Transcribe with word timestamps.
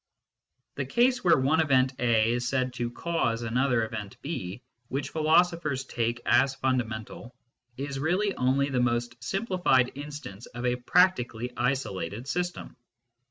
The 0.77 0.85
case 0.87 1.23
where 1.23 1.37
one 1.37 1.59
event 1.61 1.93
A 1.99 2.31
is 2.31 2.47
said 2.47 2.73
to" 2.73 2.89
cause" 2.91 3.43
another 3.43 3.85
event 3.85 4.19
B, 4.23 4.63
which 4.87 5.09
philosophers 5.11 5.83
take 5.85 6.23
as 6.25 6.55
fundamental, 6.55 7.35
is 7.77 7.99
really 7.99 8.33
only 8.33 8.71
the 8.71 8.79
most 8.81 9.23
simplified 9.23 9.91
instance 9.93 10.47
of 10.47 10.65
a 10.65 10.75
practically 10.77 11.51
isolated 11.55 12.27
system. 12.27 12.77